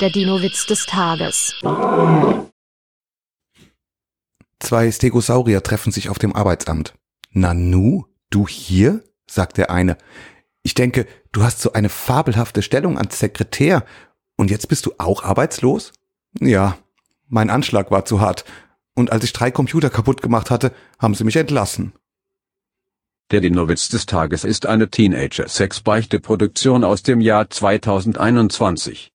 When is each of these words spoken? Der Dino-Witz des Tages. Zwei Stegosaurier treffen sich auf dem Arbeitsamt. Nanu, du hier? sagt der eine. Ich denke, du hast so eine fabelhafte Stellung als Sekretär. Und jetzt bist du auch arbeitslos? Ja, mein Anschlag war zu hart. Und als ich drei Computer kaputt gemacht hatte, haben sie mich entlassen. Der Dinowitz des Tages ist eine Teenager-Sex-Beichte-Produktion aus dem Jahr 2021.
Der 0.00 0.10
Dino-Witz 0.10 0.66
des 0.66 0.84
Tages. 0.84 1.54
Zwei 4.60 4.92
Stegosaurier 4.92 5.62
treffen 5.62 5.90
sich 5.90 6.10
auf 6.10 6.18
dem 6.18 6.36
Arbeitsamt. 6.36 6.92
Nanu, 7.30 8.04
du 8.28 8.46
hier? 8.46 9.02
sagt 9.26 9.56
der 9.56 9.70
eine. 9.70 9.96
Ich 10.62 10.74
denke, 10.74 11.06
du 11.32 11.44
hast 11.44 11.62
so 11.62 11.72
eine 11.72 11.88
fabelhafte 11.88 12.60
Stellung 12.60 12.98
als 12.98 13.18
Sekretär. 13.18 13.86
Und 14.36 14.50
jetzt 14.50 14.68
bist 14.68 14.84
du 14.84 14.92
auch 14.98 15.22
arbeitslos? 15.22 15.92
Ja, 16.40 16.76
mein 17.28 17.48
Anschlag 17.48 17.90
war 17.90 18.04
zu 18.04 18.20
hart. 18.20 18.44
Und 18.94 19.10
als 19.12 19.24
ich 19.24 19.32
drei 19.32 19.50
Computer 19.50 19.88
kaputt 19.88 20.20
gemacht 20.20 20.50
hatte, 20.50 20.72
haben 20.98 21.14
sie 21.14 21.24
mich 21.24 21.36
entlassen. 21.36 21.94
Der 23.30 23.40
Dinowitz 23.40 23.88
des 23.88 24.04
Tages 24.04 24.44
ist 24.44 24.66
eine 24.66 24.90
Teenager-Sex-Beichte-Produktion 24.90 26.84
aus 26.84 27.02
dem 27.02 27.22
Jahr 27.22 27.48
2021. 27.48 29.10